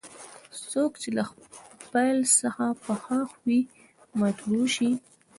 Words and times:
څوک 0.71 0.91
چې 1.01 1.09
له 1.17 1.23
پیل 1.91 2.19
څخه 2.41 2.65
په 2.83 2.93
ښه 3.03 3.19
خوی 3.33 3.59
مطبوع 4.21 4.65
شي. 4.75 4.91